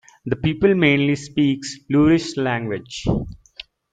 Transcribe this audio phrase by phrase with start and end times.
[0.25, 1.59] The people mainly speak
[1.91, 3.05] Lurish language.